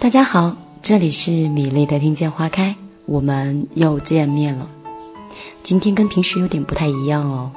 [0.00, 4.70] 大家好，这里是米粒的听见花开，我们又见面了。
[5.62, 7.52] 今天跟平时有点不太一样哦，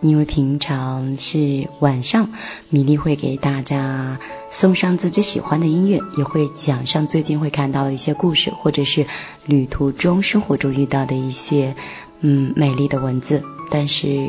[0.00, 2.28] 因为平常是晚上，
[2.68, 9.06] 米粒会给大家送上自己喜欢的音乐，也会讲上最近会看到的一些故事，或者是
[9.44, 11.74] 旅途中、生活中遇到的一些
[12.20, 13.42] 嗯美丽的文字。
[13.70, 14.28] 但是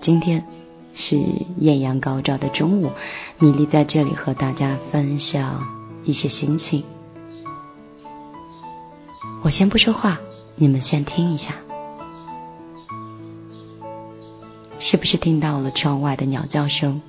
[0.00, 0.44] 今天
[0.92, 1.20] 是
[1.60, 2.90] 艳阳高照的中午，
[3.38, 5.77] 米粒在这里和大家分享。
[6.08, 6.84] 一些心情，
[9.42, 10.18] 我先不说话，
[10.56, 11.52] 你们先听一下，
[14.78, 17.02] 是不是听到了窗外的鸟叫声？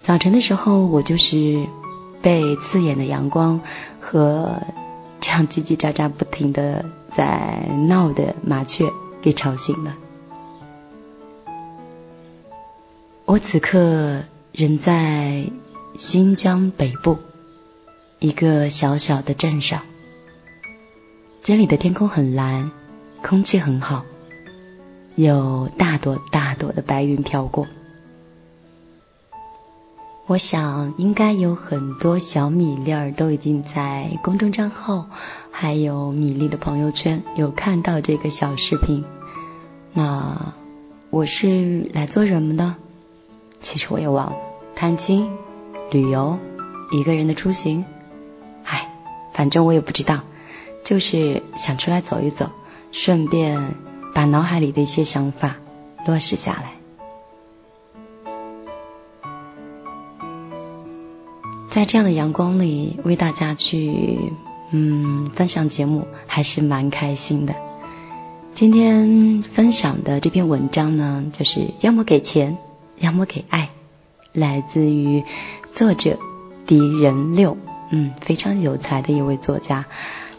[0.00, 1.68] 早晨的时候，我就是
[2.20, 3.60] 被刺眼的阳光
[4.00, 4.60] 和
[5.20, 8.90] 这样叽叽喳喳不停的在闹的麻雀
[9.22, 9.94] 给吵醒了。
[13.26, 15.48] 我此刻人在
[15.96, 17.16] 新疆北部。
[18.24, 19.82] 一个小小的镇上，
[21.42, 22.70] 这里的天空很蓝，
[23.22, 24.06] 空气很好，
[25.14, 27.66] 有大朵大朵的白云飘过。
[30.26, 35.10] 我想，应该有很多小米粒儿都已经在公众账号，
[35.50, 39.04] 还有米粒的朋友圈有看到这个小视频。
[39.92, 40.54] 那
[41.10, 42.76] 我是来做什么的？
[43.60, 44.36] 其实我也忘了，
[44.74, 45.30] 探亲、
[45.90, 46.38] 旅游、
[46.90, 47.84] 一个人的出行。
[49.34, 50.20] 反正我也不知道，
[50.84, 52.50] 就是想出来走一走，
[52.92, 53.74] 顺便
[54.14, 55.56] 把脑海里的一些想法
[56.06, 56.72] 落实下来。
[61.68, 64.32] 在这样的阳光里，为大家去
[64.70, 67.56] 嗯分享节目，还是蛮开心的。
[68.52, 72.56] 今天分享的这篇文章呢，就是要么给钱，
[73.00, 73.70] 要么给爱，
[74.32, 75.24] 来自于
[75.72, 76.16] 作者
[76.64, 77.56] 狄仁六。
[77.90, 79.84] 嗯，非常有才的一位作家，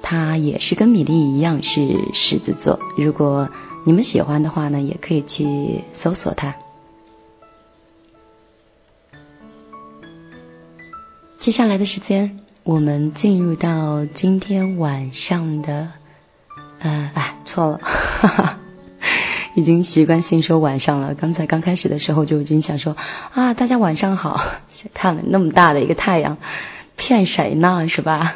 [0.02, 2.80] 他也是跟米粒一样是狮子座。
[2.98, 3.50] 如果
[3.86, 6.56] 你们喜欢的话呢，也可以去搜索他。
[11.38, 15.90] 接下来的时间，我们进入到今天晚上的，
[16.80, 18.58] 呃，哎，错了，哈哈，
[19.54, 21.14] 已经习惯性说晚上了。
[21.14, 22.98] 刚才刚开始的时候就已经想说
[23.34, 24.42] 啊，大家晚上好，
[24.96, 26.38] 看了那么大的一个太阳。
[27.08, 27.88] 骗谁呢？
[27.88, 28.36] 是吧？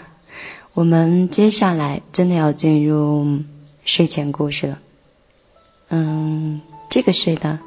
[0.76, 3.40] 我们接下来真的要进入
[3.84, 4.80] 睡前故事了。
[5.88, 7.60] 嗯，这个睡呢，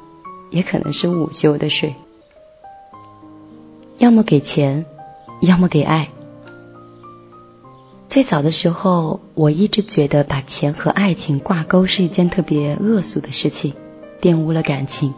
[0.49, 1.95] 也可能是午休的睡。
[3.97, 4.85] 要么给钱，
[5.41, 6.07] 要么给爱。
[8.07, 13.73] 最早的时候，我一直觉得把钱和爱情挂钩是一件特别恶俗的事情，
[14.21, 15.13] 玷污了感情。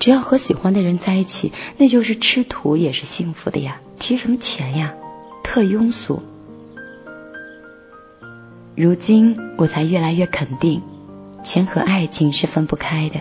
[0.00, 3.80] 只要和喜欢的人在一起，那就是吃土也是幸福的呀。
[3.98, 4.94] 提什么钱呀，
[5.44, 6.22] 特庸俗。
[8.74, 10.80] 如今我才越来越肯定，
[11.44, 13.20] 钱和爱情是分不开的。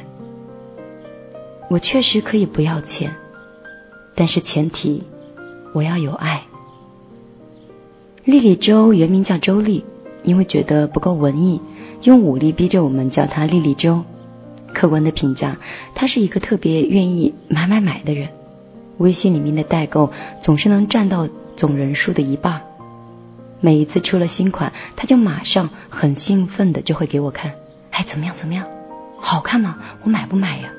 [1.70, 3.14] 我确实可以不要钱，
[4.16, 5.04] 但是前提
[5.74, 6.44] 我要有爱。
[8.24, 9.84] 丽丽周原名叫周丽，
[10.24, 11.60] 因为觉得不够文艺，
[12.04, 14.06] 用武力逼着我们叫她丽丽周。
[14.80, 15.58] 客观的评价，
[15.94, 18.30] 他是一个特别愿意买买买的人。
[18.98, 22.62] 微信里面的代购总是能占到总人数的一半。
[23.60, 27.56] 每一次出了新款，他就马上很兴奋的就会给我看，
[27.92, 28.68] 哎，怎么样怎么样，
[29.18, 29.80] 好看吗？
[30.04, 30.72] 我买不买呀？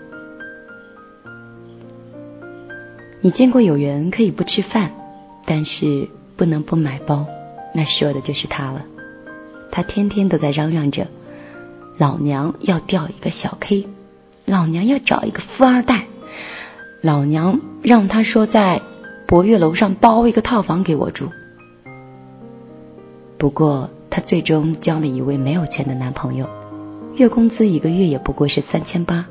[3.20, 4.92] 你见过有人可以不吃饭，
[5.44, 7.26] 但是不能不买包？
[7.74, 8.82] 那说的就是他了。
[9.70, 11.06] 他天天都在嚷嚷着。
[12.00, 13.86] 老娘要钓一个小 K，
[14.46, 16.06] 老娘要找一个富二代，
[17.02, 18.80] 老娘让他说在
[19.26, 21.28] 博悦楼上包一个套房给我住。
[23.36, 26.48] 不过他最终交了一位没有钱的男朋友，
[27.16, 29.26] 月工资一个月也不过是三千八。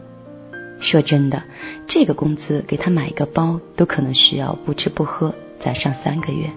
[0.80, 1.41] 说真的，
[1.88, 6.51] 这个工资给他买一个包都可能需要不吃不喝再上三个月。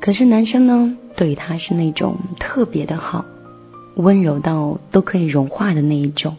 [0.00, 3.26] 可是男生呢，对他是那种特别的好，
[3.94, 6.38] 温柔到都可以融化的那一种。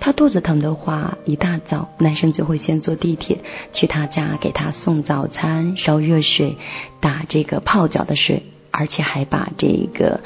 [0.00, 3.40] 他肚子疼的话，一大早男生就会先坐地铁
[3.70, 6.56] 去他家给他送早餐、烧热水、
[7.00, 10.20] 打这个泡脚的水，而且还把这个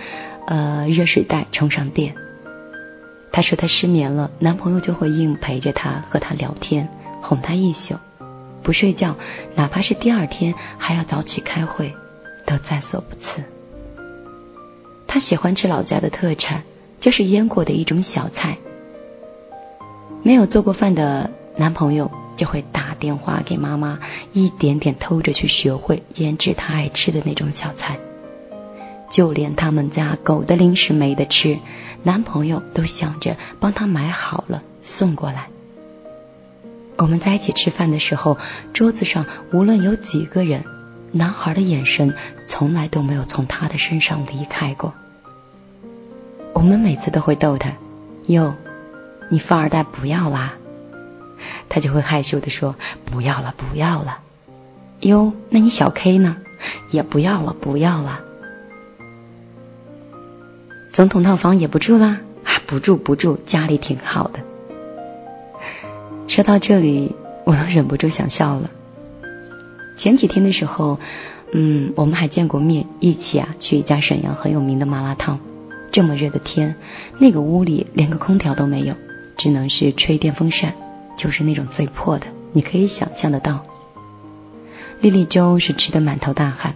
[0.46, 2.14] 呃热水袋充上电。
[3.32, 6.88] 他说他失眠了，男朋友就会硬陪着他和他聊天，
[7.20, 7.96] 哄他一宿，
[8.62, 9.16] 不睡觉，
[9.56, 11.96] 哪怕是第二天还要早起开会。
[12.48, 13.42] 都在所不辞。
[15.06, 16.62] 他喜欢吃老家的特产，
[17.00, 18.58] 就是腌过的一种小菜。
[20.22, 24.00] 没有做过饭的男朋友就会打电话给妈妈，
[24.32, 27.98] 一点点偷着去学会腌制他爱吃的那种小菜。
[29.08, 31.58] 就连他们家狗的零食没得吃，
[32.02, 35.48] 男朋友都想着帮他买好了送过来。
[36.98, 38.36] 我们在一起吃饭的时候，
[38.72, 40.64] 桌子上无论有几个人，
[41.16, 42.14] 男孩的眼神
[42.46, 44.94] 从来都没有从他的身上离开过。
[46.52, 47.72] 我们每次都会逗他
[48.26, 48.54] ：“哟，
[49.30, 50.54] 你富二代不要啦。”
[51.68, 54.20] 他就会害羞的说：“不要了，不要了。”
[55.00, 56.36] 哟，那你小 K 呢？
[56.90, 58.20] 也不要了，不要了。
[60.92, 62.20] 总统套房也不住啦？
[62.66, 64.40] 不住不住，家里挺好的。
[66.28, 67.14] 说到这里，
[67.44, 68.70] 我都忍不住想笑了。
[69.96, 70.98] 前几天的时候，
[71.52, 75.40] 嗯，我们还见过面，一起啊去一家沈阳很有名的麻辣烫。
[75.90, 76.76] 这么热的天，
[77.18, 78.94] 那个屋里连个空调都没有，
[79.38, 80.74] 只能是吹电风扇，
[81.16, 83.64] 就是那种最破的，你可以想象得到。
[85.00, 86.74] 丽丽粥是吃的满头大汗，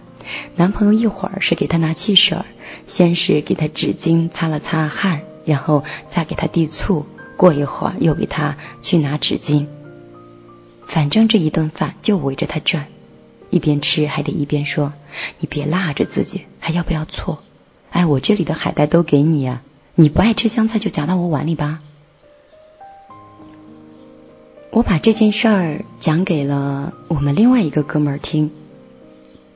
[0.55, 2.39] 男朋友一会儿是给她拿汽水，
[2.87, 7.05] 先是给她纸巾擦了擦汗，然后再给她递醋，
[7.37, 9.67] 过一会儿又给她去拿纸巾。
[10.87, 12.87] 反正这一顿饭就围着她转，
[13.51, 14.93] 一边吃还得一边说
[15.39, 17.43] ：“你别辣着自己，还要不要错？”
[17.91, 19.61] 哎，我这里的海带都给你呀！
[19.95, 21.81] 你不爱吃香菜就夹到我碗里吧。
[24.71, 28.51] 我把这件事儿讲给了我们另外一个哥们儿听，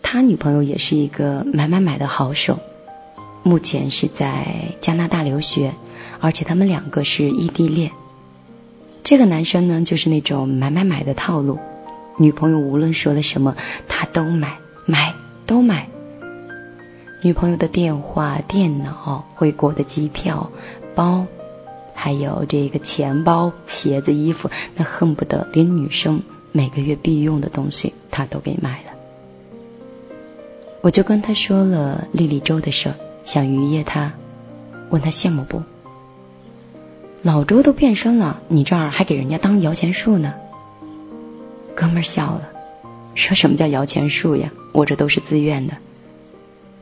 [0.02, 2.60] 他女朋友也是一个买买买的好手，
[3.42, 5.74] 目前是在加拿大留学，
[6.20, 7.92] 而且他们两个是异地恋。
[9.04, 11.60] 这个男生呢，就是那种买买买的套路，
[12.18, 13.56] 女朋友无论说了什么，
[13.88, 15.14] 他都买，买
[15.46, 15.90] 都买。
[17.22, 20.52] 女朋友的电话、电脑、回国的机票、
[20.94, 21.26] 包，
[21.94, 26.22] 还有这个钱包、鞋子、衣服，那恨不得连女生
[26.52, 28.92] 每个月必用的东西他都给买了。
[30.82, 32.94] 我就跟他说了丽丽周的事，
[33.26, 34.14] 想愉悦他，
[34.90, 35.64] 问他羡慕不？
[37.24, 40.36] 老周都变身了，你这儿还给人家当摇钱树呢？
[41.76, 42.50] 哥们儿笑了，
[43.16, 44.52] 说什么叫摇钱树呀？
[44.72, 45.76] 我这都是自愿的。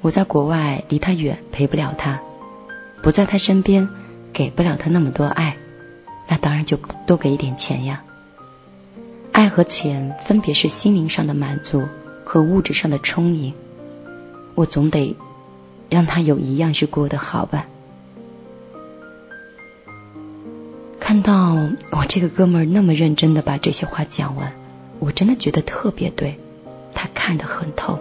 [0.01, 2.19] 我在国外离他远，陪不了他；
[3.01, 3.89] 不在他身边，
[4.31, 5.57] 给不了他那么多爱，
[6.27, 8.03] 那当然就多给一点钱呀。
[9.31, 11.87] 爱和钱分别是心灵上的满足
[12.23, 13.53] 和物质上的充盈，
[14.53, 15.15] 我总得
[15.89, 17.65] 让他有一样是过得好吧。
[20.99, 21.53] 看到
[21.91, 24.53] 我这个哥们儿那么认真的把这些话讲完，
[25.03, 26.39] 我真的觉得特别对，
[26.93, 27.99] 他看得很透。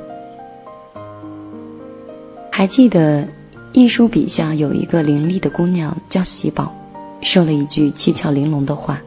[2.53, 3.27] 还记得
[3.73, 6.73] 艺术笔下有一个伶俐的姑娘叫喜宝，
[7.21, 9.03] 说了一句七窍玲珑的话。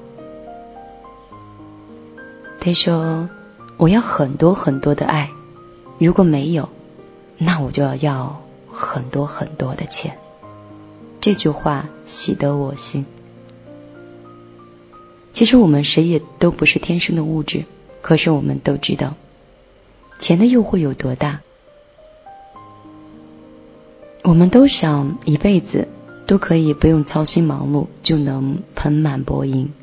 [2.59, 3.29] 他说
[3.77, 5.29] ：“我要很多很多的爱，
[5.97, 6.67] 如果没有，
[7.37, 10.17] 那我就要要很多很多的钱。”
[11.21, 13.05] 这句话喜得我心。
[15.31, 17.65] 其实我们谁也都不是天生的物质，
[18.05, 19.15] 可是我们都知道，
[20.19, 21.41] 钱的诱惑有多大。
[24.21, 25.87] 我们都想一辈子
[26.27, 29.73] 都可以不用操心忙碌就能盆满钵盈，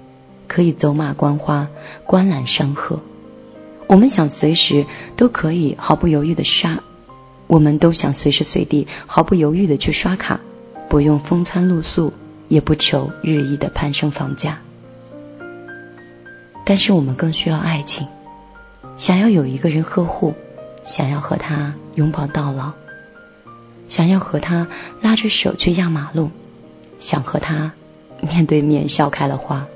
[0.46, 1.66] 可以走马观花、
[2.06, 3.00] 观览山河。
[3.88, 6.84] 我们想随时都可以毫不犹豫的刷，
[7.48, 10.38] 我们都想随时随地毫不犹豫的去刷卡，
[10.88, 12.12] 不用风餐露宿，
[12.46, 14.60] 也不求日益的攀升房价。
[16.64, 18.06] 但是我们更需要爱情，
[19.02, 20.32] 想要有一个人呵护，
[20.84, 22.70] 想要和他拥抱到老。
[23.88, 24.68] 想要和他
[25.00, 26.30] 拉着手去压马路，
[27.00, 27.72] 想和他
[28.20, 29.66] 面对面笑开了花。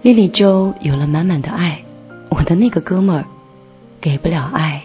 [0.00, 1.84] 丽丽周有了满满的爱，
[2.30, 3.26] 我的那个哥们儿
[4.00, 4.84] 给不了爱，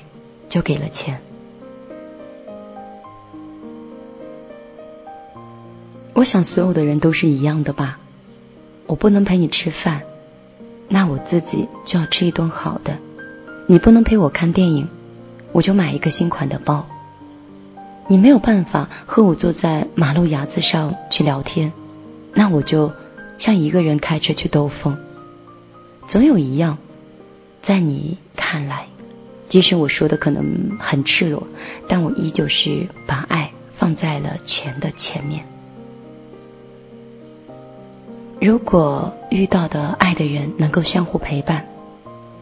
[0.49, 1.21] 就给了钱。
[6.11, 7.97] 我想所有的人都是一样的吧。
[8.87, 10.01] 我不能陪你吃饭，
[10.87, 12.97] 那我自己就要吃一顿好的。
[13.67, 14.87] 你不能陪我看电影，
[15.51, 16.87] 我就买一个新款的包。
[18.07, 21.73] 你没有办法和我坐在马路牙子上去聊天，
[22.33, 22.93] 那我就
[23.39, 24.97] 像一个人开车去兜风。
[26.05, 26.77] 总有一样，
[27.63, 28.85] 在你看来，
[29.49, 31.47] 即使我说的可能很赤裸，
[31.87, 35.47] 但我依旧是把爱放在了钱的前面。
[38.45, 41.65] 如果遇到的爱的人能够相互陪伴，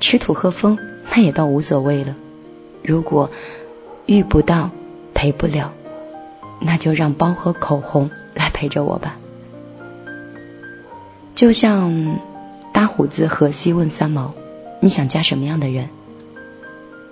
[0.02, 0.78] 吃土喝风，
[1.10, 2.18] 那也倒无所谓了。
[2.82, 3.32] 如果
[4.06, 4.72] 遇不到，
[5.14, 5.72] 陪不了，
[6.60, 9.16] 那就让包和口红 来陪着我吧。
[11.36, 12.20] 就像
[12.74, 14.34] 大胡子荷西问三毛
[14.84, 15.88] ：“你想嫁什么样的人？”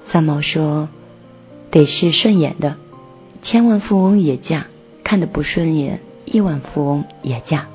[0.03, 0.89] 三毛说
[1.71, 2.75] ：“得是顺眼的，
[3.41, 4.63] 千万富翁也嫁；
[5.05, 7.67] 看得不顺眼，亿万富翁也嫁。”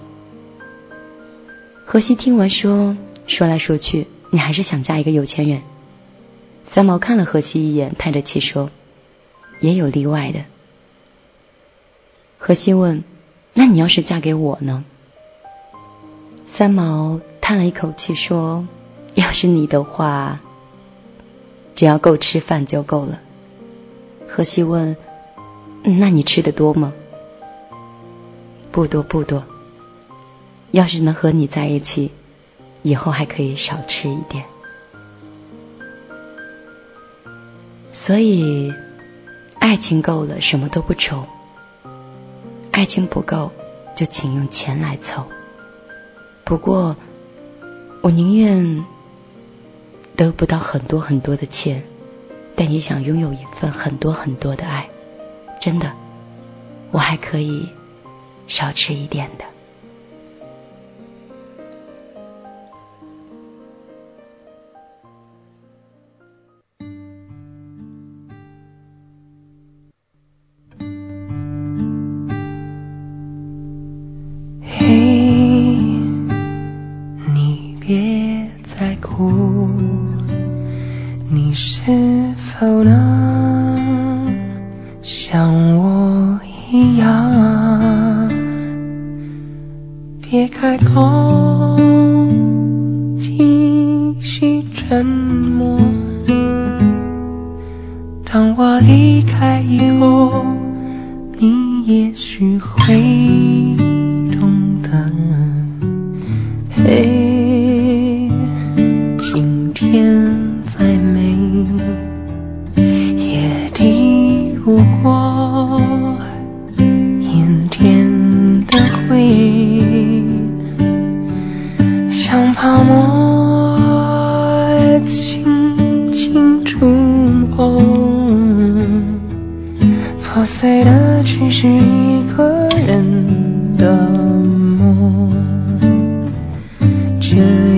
[1.89, 2.97] 荷西听完说
[3.29, 5.63] ：“说来说去，你还是想嫁一个有钱人。”
[6.67, 8.71] 三毛看了荷西一眼，叹着气说
[9.61, 10.41] ：“也有例外的。”
[12.39, 13.05] 荷西问
[13.55, 14.85] ：“那你要是嫁给我呢？”
[16.49, 18.67] 三毛叹了一口气说
[19.15, 20.41] ：“要是你的话，
[21.77, 23.21] 只要够吃饭就够了。”
[24.27, 24.97] 荷西问
[25.87, 26.93] ：“那你吃的多吗
[28.73, 29.45] ？”“不多不多。
[30.71, 32.11] 要是能和你在一起，
[32.83, 34.45] 以后还可以少吃一点。”
[37.93, 38.75] 所以，
[39.59, 41.27] 爱情够了，什么都不愁；
[42.71, 43.53] 爱情不够，
[43.95, 45.25] 就请用钱来凑。
[46.45, 46.97] 不过，
[48.03, 48.85] 我宁愿
[50.15, 51.85] 得不到很多很多的钱，
[52.55, 54.91] 但也想拥有一份很多很多的爱。
[55.59, 55.93] 真的，
[56.91, 57.71] 我还可以
[58.47, 59.45] 少吃一点的。
[90.77, 91.26] I call?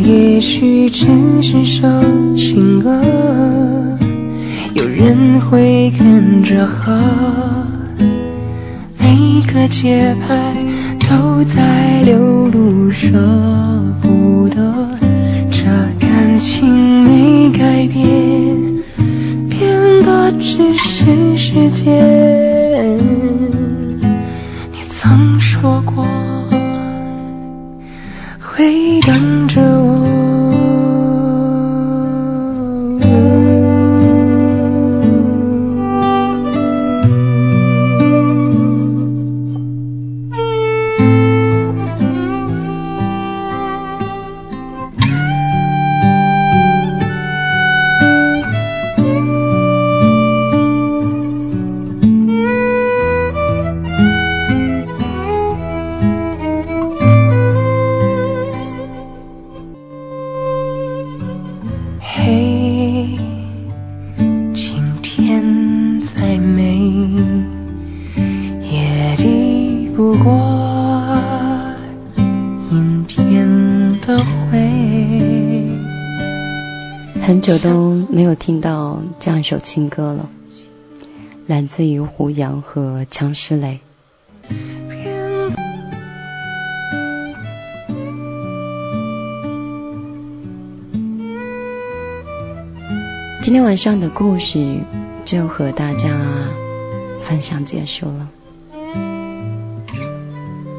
[0.08, 1.06] 也许只
[1.42, 1.86] 是首
[2.34, 2.98] 情歌，
[4.72, 6.98] 有人会跟着和，
[8.98, 10.56] 每个节拍
[11.00, 13.06] 都在流露舍
[14.00, 14.88] 不得。
[15.50, 15.64] 这
[16.00, 16.66] 感情
[17.04, 18.02] 没改变，
[19.50, 22.27] 变的只是时间。
[78.28, 80.28] 有听到这样一首情歌了，
[81.46, 83.80] 来自于胡杨和强诗雷。
[93.40, 94.80] 今天晚上的故事
[95.24, 96.10] 就和大家
[97.22, 98.28] 分享结束了，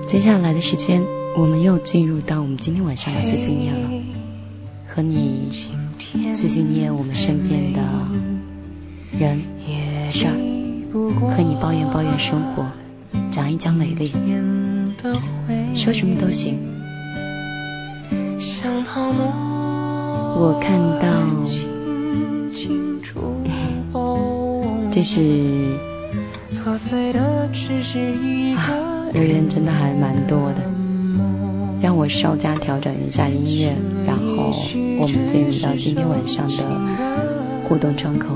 [0.05, 1.03] 接下来的时间
[1.35, 3.89] 我们又进入到我们今天晚上的碎碎念了，
[4.87, 5.78] 和你。
[6.33, 7.81] 碎碎念我们身边的
[9.17, 9.41] 人
[10.11, 10.33] 事儿，
[11.31, 12.65] 和你抱怨抱怨生活，
[13.29, 14.11] 讲一讲美丽，
[15.75, 16.57] 说什么都行。
[20.41, 21.07] 我看到，
[24.89, 25.21] 这是
[28.55, 28.69] 啊，
[29.13, 30.63] 留言真的还蛮多的。
[31.81, 33.73] 让我稍加调整一下音乐，
[34.09, 34.51] 然后
[34.99, 36.63] 我们进入到今天晚上的
[37.63, 38.35] 互动窗口。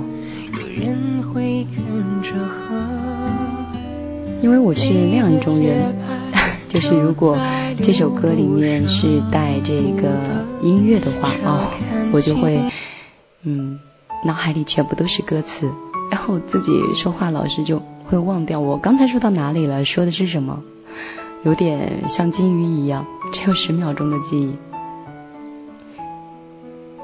[4.40, 5.96] 因为我是那样一种人，
[6.70, 7.36] 就是如果
[7.82, 11.72] 这首歌里面是带这个音乐的话哦，
[12.12, 12.62] 我就会
[13.42, 13.80] 嗯，
[14.24, 15.72] 脑海里全部都是歌词，
[16.12, 20.62] 然后自己说话老是就会忘掉我刚才说到哪里了，说的是什么，
[21.44, 24.56] 有点像金鱼一样，只有十秒钟的记忆。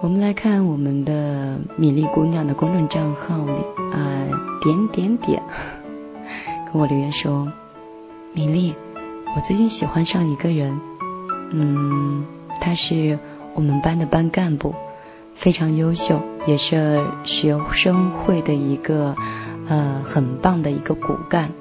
[0.01, 3.51] 我们来看我们的米粒姑娘的公众账号里
[3.91, 4.29] 啊，
[4.63, 5.43] 点点点，
[6.71, 7.51] 跟我留言说，
[8.33, 8.75] 米粒，
[9.35, 10.79] 我最近喜欢上一个人，
[11.51, 12.25] 嗯，
[12.61, 13.19] 他是
[13.53, 14.73] 我们班的班干部，
[15.35, 19.17] 非常优秀，也是学生会的一个
[19.67, 21.51] 呃很棒的一个骨干。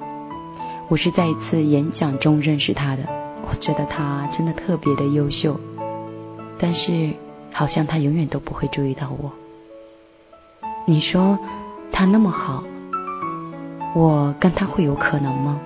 [0.87, 3.03] 我是在一次演讲中认识他的，
[3.49, 5.59] 我觉得他真的特别的优秀，
[6.57, 7.15] 但是。
[7.51, 9.33] 好像他永远都不会注意到我。
[10.85, 11.39] 你说
[11.91, 12.63] 他那么好，
[13.93, 15.59] 我跟他会有可能吗？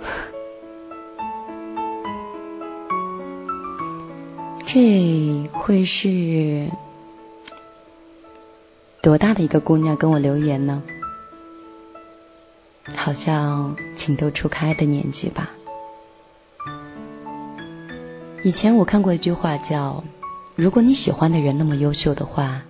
[4.66, 6.68] 这会是
[9.02, 10.82] 多大的一个姑娘跟我留言呢？
[12.94, 15.50] 好像情窦初开的年纪吧。
[18.44, 20.04] 以前我看过一句话叫。
[20.56, 22.62] 如果你喜欢的人那么优秀的话，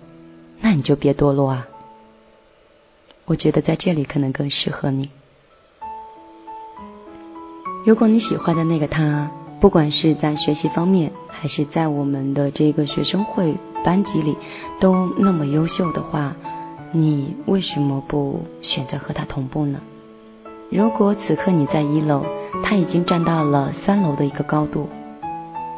[0.59, 1.69] 那你就别堕落啊。
[3.23, 5.09] 我觉得在这里可能更适合你。
[7.85, 14.37] 如果你喜欢的那个他，不管是在学习方面，还是在我们的这个学生会班级里，
[14.81, 16.35] 都那么优秀的话，
[16.91, 19.79] 你为什么不选择和他同步呢？
[20.69, 22.25] 如果此刻你在一楼，
[22.65, 24.89] 他已经站到了三楼的一个高度，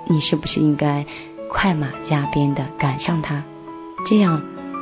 [0.07, 1.05] 你是不是应该？
[1.49, 3.43] 快马加鞭的赶上他，
[4.05, 4.41] 这样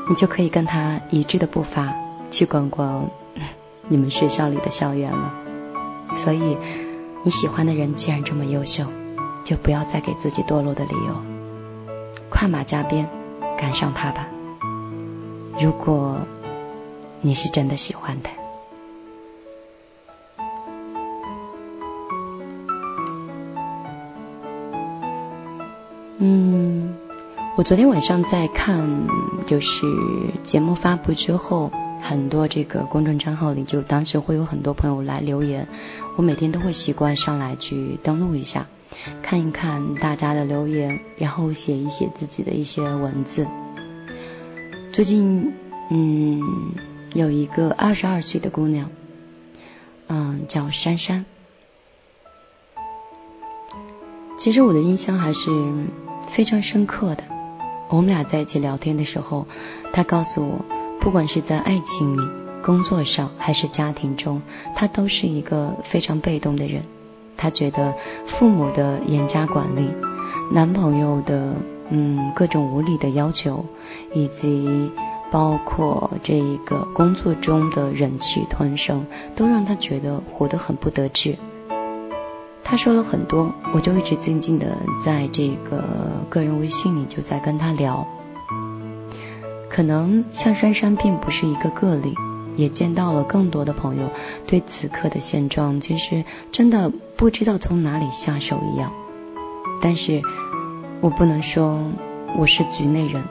[0.09, 1.95] 你就可以跟他一致的步伐
[2.29, 3.09] 去逛逛
[3.87, 5.33] 你们学校里的校园了。
[6.15, 6.57] 所以
[7.23, 8.83] 你喜欢的人既然这么优秀，
[9.43, 11.15] 就不要再给自己堕落的理由，
[12.29, 13.09] 快马加鞭
[13.57, 14.27] 赶上他吧。
[15.59, 16.17] 如果
[17.21, 18.29] 你是真的喜欢的。
[27.57, 29.07] 我昨天晚上在看，
[29.47, 29.87] 就是
[30.43, 31.71] 节目发布之后，
[32.03, 35.67] 很多这个公众账号里就当时会有很多朋友来留言，
[36.17, 38.67] 我每天都会习惯上来去登录一下，
[39.23, 43.47] 看一看大家的留言，然后写一写自己的一些文字。
[44.93, 45.51] 最近，
[45.89, 46.39] 嗯，
[47.15, 48.91] 有一个二十二岁的姑娘，
[50.05, 51.25] 嗯，叫珊珊。
[54.37, 55.49] 其实我的印象还是
[56.27, 57.23] 非常深刻的。
[57.89, 59.47] 我们俩在一起聊天的时候，
[59.93, 60.65] 他告诉我，
[60.99, 62.21] 不管是在爱情里、
[62.61, 64.41] 工作上还是家庭中，
[64.75, 66.83] 他都是一个非常被动的人。
[67.37, 67.93] 他觉得
[68.25, 69.89] 父母的严加管理、
[70.51, 71.53] 男朋友的
[71.89, 73.65] 嗯各种无理的要求，
[74.13, 74.91] 以及
[75.31, 81.37] 包括这一个工作中的忍气吞声，都让他觉得活得很不得志。
[82.69, 85.85] 他说了很多，我就一直静静的在这个
[86.29, 88.05] 个人微信里就在跟他聊。
[89.69, 92.13] 可能像珊珊并不是一个个例，
[92.57, 94.09] 也见到了更多的朋友
[94.47, 98.91] 对此刻的现状其实真的不知道从哪里下手一样。
[99.81, 100.21] 但是
[100.99, 101.85] 我不能说
[102.35, 103.23] 我是局内人，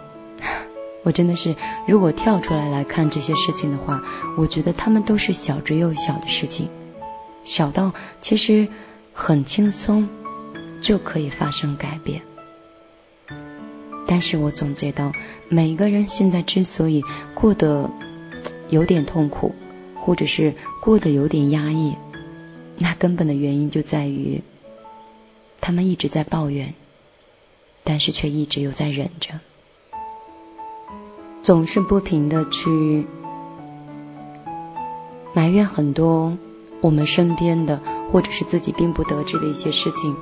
[1.05, 4.03] 我真的是如果跳出来来看这些事情的话，
[4.39, 6.71] 我觉得他们都是小之又小的事情，
[7.45, 8.69] 小到其实。
[9.19, 10.09] 很轻松
[10.83, 12.21] 就可以发生改变，
[14.07, 15.13] 但是我总结到，
[15.49, 17.03] 每个人现在之所以
[17.35, 17.91] 过得
[18.69, 19.55] 有点痛苦，
[19.97, 21.97] 或者是过得有点压抑，
[22.79, 24.43] 那根本的原因就在于，
[25.63, 26.75] 他们一直在抱怨，
[27.85, 29.41] 但是却一直又在忍着，
[31.43, 33.07] 总是不停的去
[35.33, 36.37] 埋怨很多
[36.83, 37.81] 我们身边的。
[38.17, 40.17] 或者是自己并不得志的一些事情，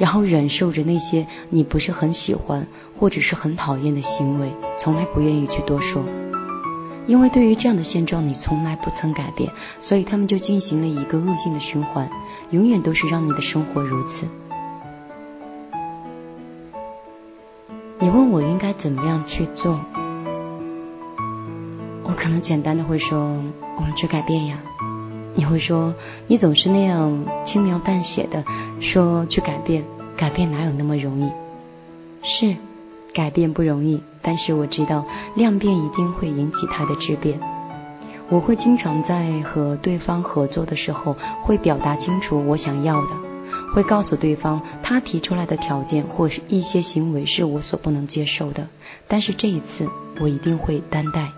[0.00, 2.66] 然后忍受着那些你不是很喜欢
[2.98, 6.02] 或者是很讨厌的行为，从来不愿意去多说，
[7.06, 12.10] 因为对于这样的现状你从来不曾改变，所以他们就进行了一个恶性的循环，
[12.50, 14.26] 永远都是让你的生活如此。
[18.00, 19.78] 你问我应该怎么样去做，
[22.02, 23.40] 我可能简单的会说，
[23.76, 24.58] 我们去改变呀。
[25.40, 25.94] 你会说，
[26.26, 28.44] 你总是那样轻描淡写的
[28.78, 31.30] 说去改变，改变哪有那么容易？
[32.22, 32.56] 是，
[33.14, 37.40] 改变不容易，但是我知道量变一定会引起它的质变。
[38.28, 43.08] 我会经常在和对方合作的时候，会表达清楚我想要的，
[43.74, 48.68] 会告诉对方他提出来的条件或是一些行为是我所不能接受的。
[49.08, 49.88] 但是这一次
[50.20, 51.30] 我一定会担待，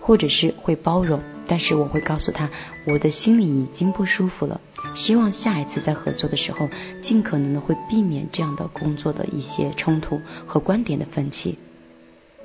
[0.00, 1.20] 或者是会包容。
[1.46, 2.50] 但是我会告诉他，
[2.86, 4.60] 我的心里已经不舒服了。
[4.94, 6.68] 希望下一次在合作的时候，
[7.00, 11.58] 尽可能的会避免这样的工作的一些冲突和观点的分歧。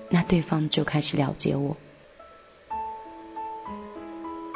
[0.10, 1.78] 那对方就开始了解我。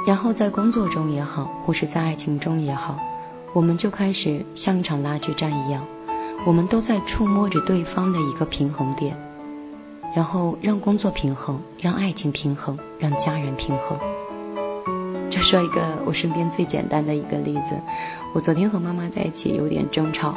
[0.06, 3.00] 然后在工作中也好，或是在爱情中也好，
[3.54, 5.86] 我们就开始像一场拉锯战一样，
[6.46, 9.16] 我们都在触摸着对方的一个平衡点，
[10.14, 13.98] 然后让工作平衡，让爱情平衡，让家人平衡。
[15.34, 17.76] 就说一个我身边最简单的一个例子，
[18.36, 20.36] 我昨天和妈妈在一起有点争吵。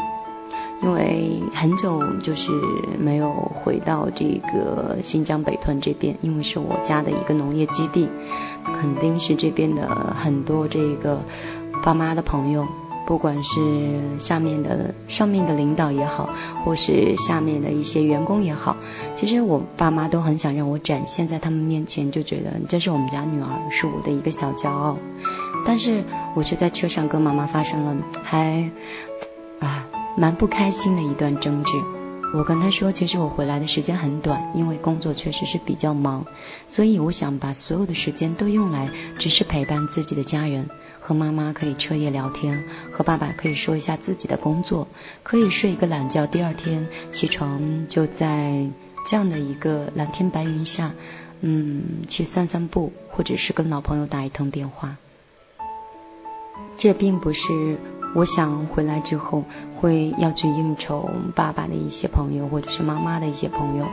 [0.82, 2.50] 因为很久就是
[2.98, 8.08] 没有回到这个新疆北屯这边，因为是我家的一个农业基地，
[8.64, 11.20] 肯定是这边的很多这个
[11.82, 12.66] 爸妈的朋友，
[13.06, 16.28] 不管是下面的上面的领导也好，
[16.64, 18.76] 或是下面的一些员工也好，
[19.14, 24.98] 其实我爸妈都很想让我展现在他们面前，就觉得这是我们家女儿，是我的一个小骄傲。
[25.64, 28.70] 但是我却在车上跟妈妈发生了还
[29.60, 29.86] 啊。
[30.18, 31.72] 蛮不开心的一段争执，
[32.32, 36.24] 我跟他说，其实我回来的时间很短，因为工作确实是比较忙，
[36.66, 38.88] 所以我想把所有的时间都用来
[39.18, 40.70] 只是陪伴自己的家人，
[41.06, 44.88] 和妈妈可以彻夜聊天，和爸爸可以说一下自己的工作，
[45.22, 48.66] 可以睡一个懒觉，第二天起床就在
[49.06, 50.94] 这样的一个蓝天白云下，
[51.42, 54.96] 嗯，去散散步，或者是跟老朋友打一通电话，
[56.76, 57.78] 这并不是。
[58.16, 59.44] 我想回来之后
[59.78, 63.84] 会要去应酬爸爸的一些朋友，或者是妈妈的一些朋友。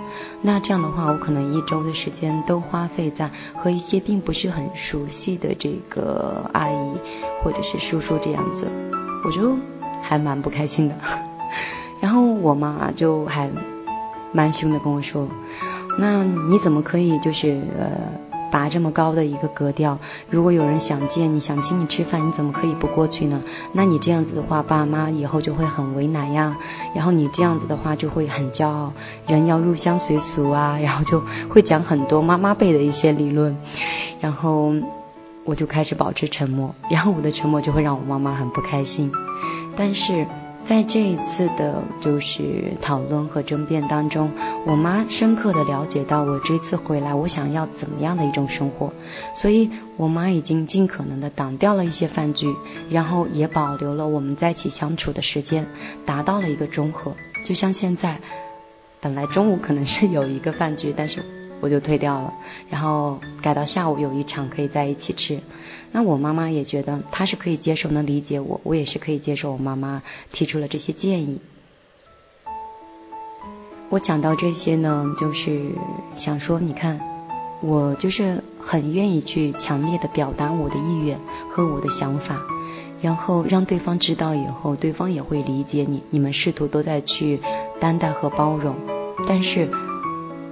[0.41, 6.97] 那这样的话，我可能一周的时间都花费在和一些并不是很熟悉的这个阿姨
[7.43, 8.65] 或者是叔叔这样子，
[9.25, 9.57] 我就
[10.01, 10.95] 还蛮不开心的。
[11.99, 13.49] 然后我妈就还
[14.31, 15.27] 蛮凶的跟我说
[15.99, 17.91] ：“那你怎么可以就是呃？”
[18.53, 19.97] 拔这么高的一个格调，
[20.29, 23.41] 如果有人想见你想请你吃饭，你怎么可以不过去呢？
[23.71, 26.55] 那你这样子的话，爸妈以后就会很为难呀。
[26.93, 28.93] 然后你这样子的话就会很骄傲，
[29.25, 33.57] 人要入乡随俗啊，然后就会讲很多妈妈辈的一些理论。
[34.21, 34.75] 然后
[35.45, 39.11] 我就开始保持沉默，然后我的沉默就会让我妈妈很不开心。
[39.75, 40.27] 但是。
[40.65, 44.31] 在这一次的，就是讨论和争辩当中，
[44.65, 48.93] 我妈深刻的了解到我这次回来，我想要怎么样的一种生活，
[49.35, 52.55] 所以我妈已经尽可能的挡掉了一些饭局，
[52.89, 55.67] 然后也保留了我们在一起相处的时间，
[56.05, 57.13] 达到了一个中和。
[57.45, 58.19] 就像现在，
[59.01, 61.23] 本来中午可能是有一个饭局，但是。
[61.63, 62.33] 我就退掉了，
[62.69, 65.39] 然后改到下午有一场可以在一起吃。
[65.93, 71.39] 那我妈妈也觉得她是可以接受、能理解我，我也是可以接受我妈妈提出了这些建议。
[73.87, 75.71] 我讲到这些呢，就是
[76.17, 76.99] 想说，你看，
[77.61, 81.17] 我就是很愿意去强烈的表达我的意愿
[81.49, 82.41] 和我的想法，
[83.01, 87.39] 然后让对方知道以后，对方也会理解你，你们试图都在去
[87.79, 88.75] 担待和包容，
[89.29, 89.69] 但是。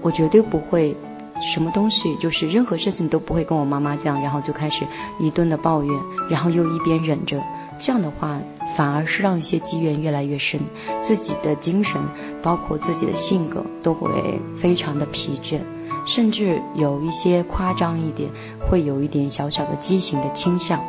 [0.01, 0.95] 我绝对不会，
[1.41, 4.85] 什么东西就是任何事情都不会跟我妈妈讲，然后就开始
[5.19, 7.41] 一顿的抱怨，然后又一边忍着，
[7.77, 8.39] 这样的话
[8.75, 10.59] 反而是让一些积怨越来越深，
[11.01, 12.01] 自己的精神
[12.41, 14.09] 包括自己的性格都会
[14.55, 15.59] 非常的疲倦，
[16.05, 18.29] 甚至有一些夸张一点，
[18.69, 20.83] 会有一点小小的畸形的倾向。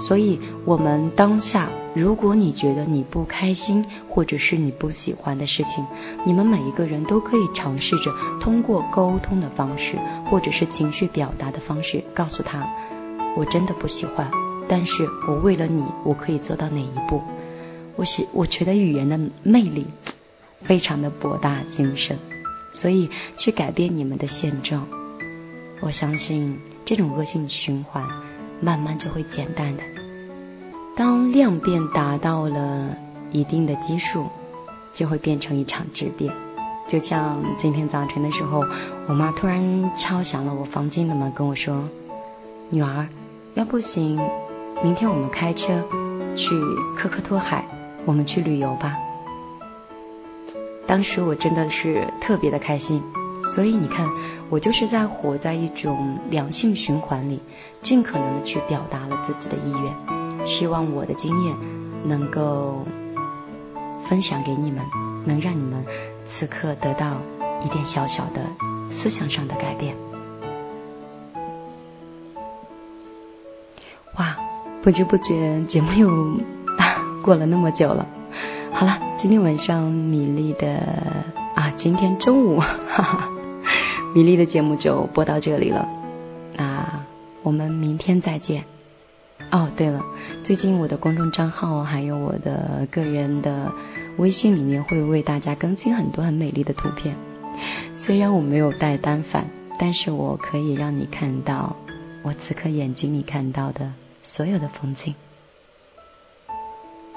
[0.00, 5.84] 所以，我们当下，如果你觉得你不开心，或者是你不喜欢的事情，
[6.24, 9.96] 你们每一个人都可以尝试着通过沟通的方式，
[10.30, 12.68] 或者是情绪表达的方式，告诉他，
[13.36, 14.30] 我真的不喜欢，
[14.68, 17.22] 但是我为了你，我可以做到哪一步？
[17.96, 19.86] 我喜我觉得语言的魅力
[20.62, 22.18] 非常的博大精深，
[22.72, 24.88] 所以去改变你们的现状，
[25.80, 28.31] 我相信这种恶性循环。
[28.62, 29.82] 慢慢就会减淡的。
[30.96, 32.96] 当量变达到了
[33.32, 34.26] 一定的基数，
[34.94, 36.32] 就会变成一场质变。
[36.86, 38.64] 就像今天早晨的时候，
[39.08, 41.88] 我妈突然敲响了我房间的门，跟我说
[42.70, 43.08] ：“女儿，
[43.54, 44.20] 要不行，
[44.82, 45.82] 明天我们开车
[46.36, 46.50] 去
[46.96, 47.64] 科克托海，
[48.04, 48.96] 我们去旅游吧。”
[50.86, 53.02] 当时我真的是特别的开心。
[53.44, 54.08] 所以你看，
[54.52, 57.40] 我就是在活在一种良性循环里，
[57.80, 61.56] 尽可能的去表达了自己的意愿，希望我的经验
[62.04, 62.84] 能够
[64.04, 64.84] 分享给你们，
[65.24, 65.86] 能让你们
[66.26, 67.16] 此刻得到
[67.64, 68.42] 一点小小的
[68.90, 69.96] 思想上的改变。
[74.18, 74.36] 哇，
[74.82, 76.10] 不知不觉节目又
[76.76, 78.06] 啊 过了那么久了，
[78.70, 80.76] 好了，今天晚上米粒的
[81.54, 83.30] 啊，今天中午，哈哈，
[84.14, 85.88] 米粒的节目就播到这里了。
[86.54, 87.04] 那
[87.42, 88.64] 我们明天再见。
[89.50, 90.04] 哦，对了，
[90.42, 93.72] 最近我的公众账号还有我的个人的
[94.16, 97.16] 微信里面会为大家更新很多很美丽的图片。
[97.94, 99.48] 虽然我没有带单反，
[99.78, 101.76] 但是我可以让你看到
[102.22, 105.14] 我此刻眼睛里看到的所有的风景。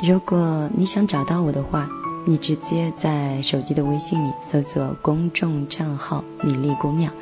[0.02, 1.90] 如果你想找到我的话，
[2.28, 7.14] 你直接在手机的微信里搜索公众账号“米粒姑娘”，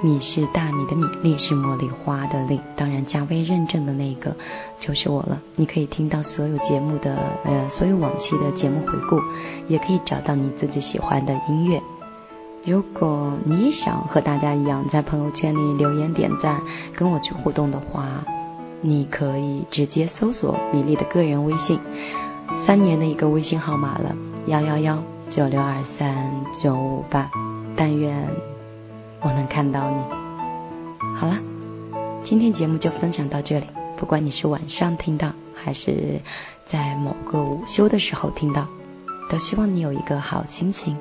[0.00, 4.36] 米是大米的米，粒是茉莉花的粒，当然加微认证的那个
[4.78, 5.42] 就是我了。
[5.56, 9.20] 你可以听到所有节目的呃所有往期的节目回顾，
[9.66, 11.82] 也可以找到你自己喜欢的音乐。
[12.64, 16.62] 如果你也想和大家一样在朋友圈里留言点赞，
[16.94, 18.24] 跟我去互动的话。
[18.86, 21.80] 你可以直接搜索米粒的个人微信，
[22.58, 24.14] 三年的一个微信号码了，
[24.46, 27.30] 幺幺幺九六二三九五八，
[27.74, 28.28] 但愿
[29.22, 29.96] 我能看到你。
[31.16, 31.38] 好了，
[32.22, 36.20] 今天节目就分享到这里，不管你是晚上听到，还是
[36.66, 38.66] 在某个午休的时候听到，
[39.30, 40.98] 都希望你有一个好心情。